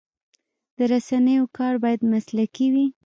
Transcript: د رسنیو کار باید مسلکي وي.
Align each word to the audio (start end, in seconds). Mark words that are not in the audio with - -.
د 0.77 0.79
رسنیو 0.91 1.43
کار 1.57 1.73
باید 1.83 2.01
مسلکي 2.13 2.67
وي. 2.73 2.87